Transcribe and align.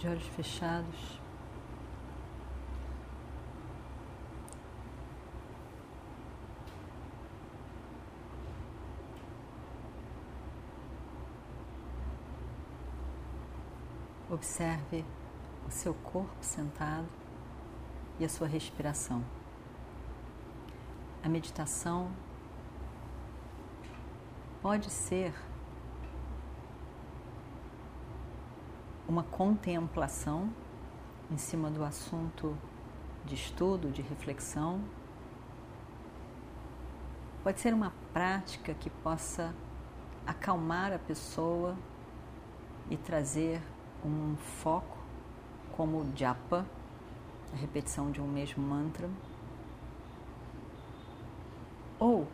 De 0.00 0.08
olhos 0.08 0.26
fechados. 0.28 1.20
Observe 14.30 15.04
o 15.68 15.70
seu 15.70 15.92
corpo 15.92 16.34
sentado 16.40 17.06
e 18.18 18.24
a 18.24 18.28
sua 18.28 18.46
respiração. 18.46 19.22
A 21.22 21.28
meditação 21.28 22.10
pode 24.62 24.88
ser 24.88 25.34
uma 29.10 29.24
contemplação 29.24 30.48
em 31.32 31.36
cima 31.36 31.68
do 31.68 31.82
assunto 31.82 32.56
de 33.24 33.34
estudo, 33.34 33.90
de 33.90 34.00
reflexão. 34.02 34.80
Pode 37.42 37.58
ser 37.58 37.74
uma 37.74 37.92
prática 38.12 38.72
que 38.72 38.88
possa 38.88 39.52
acalmar 40.24 40.92
a 40.92 40.98
pessoa 40.98 41.76
e 42.88 42.96
trazer 42.96 43.60
um 44.04 44.36
foco, 44.36 44.96
como 45.76 46.02
o 46.02 46.12
japa, 46.16 46.64
a 47.52 47.56
repetição 47.56 48.12
de 48.12 48.20
um 48.20 48.28
mesmo 48.28 48.62
mantra. 48.62 49.10
Ou 51.98 52.28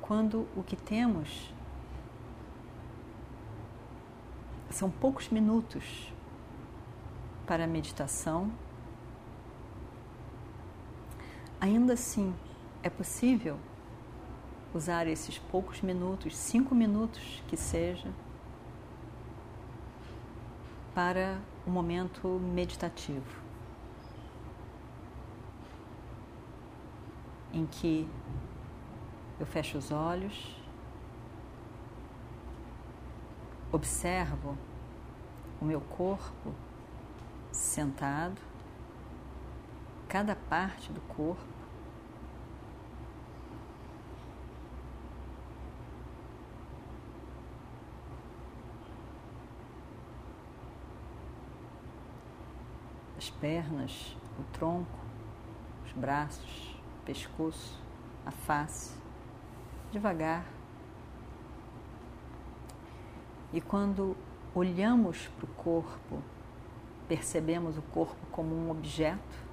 quando 0.00 0.48
o 0.56 0.62
que 0.62 0.76
temos 0.76 1.52
São 4.70 4.88
poucos 4.88 5.28
minutos 5.28 6.12
para 7.44 7.64
a 7.64 7.66
meditação. 7.66 8.52
Ainda 11.60 11.94
assim, 11.94 12.32
é 12.80 12.88
possível 12.88 13.58
usar 14.72 15.08
esses 15.08 15.38
poucos 15.38 15.80
minutos, 15.82 16.36
cinco 16.36 16.72
minutos 16.72 17.42
que 17.48 17.56
seja, 17.56 18.08
para 20.94 21.40
um 21.66 21.70
momento 21.72 22.28
meditativo. 22.28 23.40
Em 27.52 27.66
que 27.66 28.08
eu 29.40 29.46
fecho 29.46 29.76
os 29.76 29.90
olhos 29.90 30.59
Observo 33.72 34.58
o 35.60 35.64
meu 35.64 35.80
corpo 35.80 36.52
sentado, 37.52 38.40
cada 40.08 40.34
parte 40.34 40.92
do 40.92 41.00
corpo. 41.02 41.40
As 53.16 53.30
pernas, 53.30 54.16
o 54.36 54.42
tronco, 54.52 54.98
os 55.86 55.92
braços, 55.92 56.76
o 57.00 57.04
pescoço, 57.04 57.80
a 58.26 58.32
face, 58.32 58.98
devagar 59.92 60.44
e 63.52 63.60
quando 63.60 64.16
olhamos 64.54 65.28
para 65.36 65.44
o 65.44 65.48
corpo, 65.54 66.22
percebemos 67.08 67.76
o 67.76 67.82
corpo 67.82 68.26
como 68.30 68.54
um 68.54 68.70
objeto. 68.70 69.50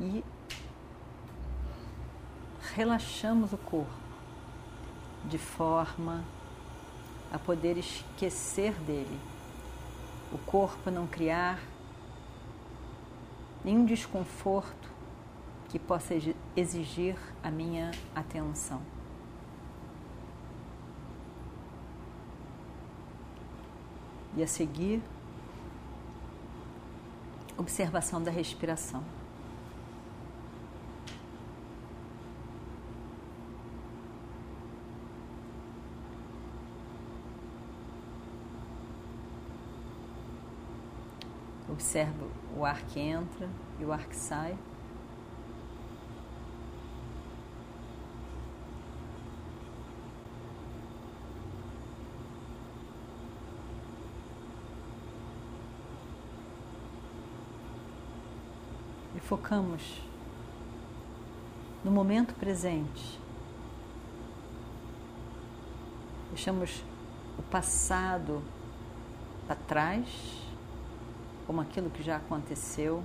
E 0.00 0.24
relaxamos 2.74 3.52
o 3.52 3.58
corpo 3.58 3.90
de 5.24 5.36
forma 5.36 6.24
a 7.32 7.38
poder 7.38 7.76
esquecer 7.76 8.72
dele, 8.72 9.18
o 10.32 10.38
corpo 10.38 10.90
não 10.90 11.06
criar 11.06 11.58
nenhum 13.64 13.84
desconforto 13.84 14.97
que 15.68 15.78
possa 15.78 16.14
exigir 16.56 17.16
a 17.42 17.50
minha 17.50 17.90
atenção. 18.14 18.80
E 24.36 24.42
a 24.42 24.46
seguir, 24.46 25.02
observação 27.56 28.22
da 28.22 28.30
respiração. 28.30 29.02
Observo 41.68 42.30
o 42.56 42.64
ar 42.64 42.82
que 42.82 42.98
entra 43.00 43.48
e 43.78 43.84
o 43.84 43.92
ar 43.92 44.06
que 44.06 44.16
sai. 44.16 44.56
Focamos 59.18 60.02
no 61.84 61.90
momento 61.90 62.34
presente. 62.34 63.18
Deixamos 66.30 66.84
o 67.38 67.42
passado 67.42 68.42
para 69.46 69.56
trás, 69.56 70.06
como 71.46 71.60
aquilo 71.60 71.88
que 71.88 72.02
já 72.02 72.16
aconteceu, 72.16 73.02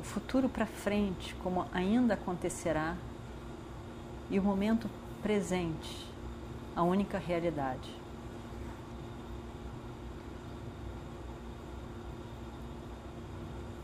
o 0.00 0.04
futuro 0.04 0.48
para 0.48 0.64
frente, 0.64 1.34
como 1.42 1.66
ainda 1.72 2.14
acontecerá, 2.14 2.96
e 4.30 4.38
o 4.38 4.42
momento 4.42 4.88
presente, 5.22 6.06
a 6.74 6.82
única 6.82 7.18
realidade. 7.18 7.97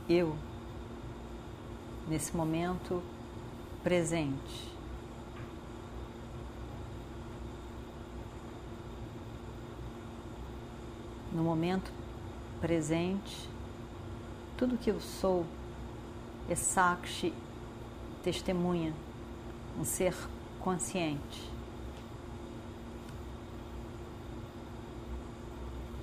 Eu, 0.08 0.36
nesse 2.08 2.36
momento 2.36 3.02
presente. 3.82 4.72
No 11.32 11.42
momento 11.42 11.92
presente, 12.60 13.48
Tudo 14.56 14.78
que 14.78 14.88
eu 14.88 15.00
sou 15.00 15.44
é 16.48 16.54
Sakshi, 16.54 17.34
testemunha, 18.22 18.94
um 19.76 19.84
ser 19.84 20.14
consciente. 20.60 21.50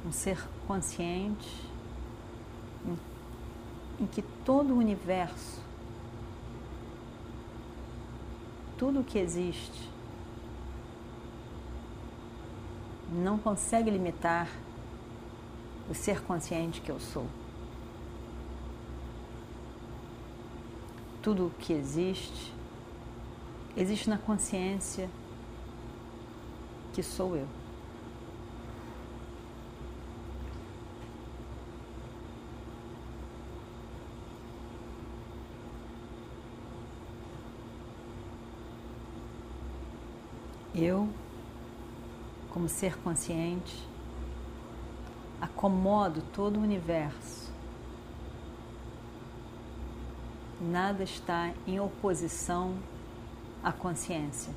Um 0.05 0.11
ser 0.11 0.37
consciente 0.67 1.70
em, 4.01 4.07
que 4.07 4.21
todo 4.43 4.73
o 4.73 4.77
universo, 4.77 5.61
tudo 8.77 9.01
o 9.01 9.03
que 9.03 9.19
existe, 9.19 9.89
não 13.11 13.37
consegue 13.37 13.89
limitar 13.89 14.49
o 15.89 15.93
ser 15.93 16.21
consciente 16.23 16.81
que 16.81 16.89
eu 16.89 16.99
sou. 16.99 17.27
Tudo 21.21 21.47
o 21.47 21.49
que 21.51 21.73
existe, 21.73 22.53
existe 23.75 24.09
na 24.09 24.17
consciência 24.17 25.09
que 26.93 27.03
sou 27.03 27.35
eu. 27.35 27.47
Eu, 40.83 41.07
como 42.49 42.67
ser 42.67 42.97
consciente, 42.97 43.87
acomodo 45.39 46.23
todo 46.33 46.57
o 46.57 46.63
universo. 46.63 47.51
Nada 50.59 51.03
está 51.03 51.53
em 51.67 51.79
oposição 51.79 52.79
à 53.63 53.71
consciência 53.71 54.51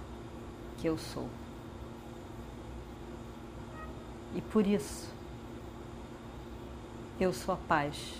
que 0.78 0.86
eu 0.86 0.96
sou. 0.96 1.28
E 4.34 4.40
por 4.40 4.66
isso, 4.66 5.12
eu 7.20 7.34
sou 7.34 7.52
a 7.52 7.58
paz. 7.58 8.14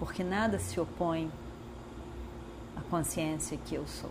Porque 0.00 0.24
nada 0.24 0.58
se 0.58 0.80
opõe 0.80 1.30
à 2.76 2.80
consciência 2.90 3.56
que 3.56 3.76
eu 3.76 3.86
sou. 3.86 4.10